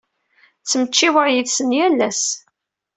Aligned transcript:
Ttmecčiweɣ 0.61 1.25
yid-sen 1.33 1.69
yal 1.77 1.99
ass. 2.07 2.23